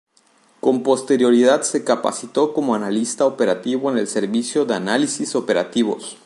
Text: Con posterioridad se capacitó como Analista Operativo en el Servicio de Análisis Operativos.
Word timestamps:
Con 0.61 0.81
posterioridad 0.81 1.61
se 1.61 1.83
capacitó 1.83 2.55
como 2.55 2.73
Analista 2.73 3.27
Operativo 3.27 3.91
en 3.91 3.99
el 3.99 4.07
Servicio 4.07 4.65
de 4.65 4.73
Análisis 4.73 5.35
Operativos. 5.35 6.17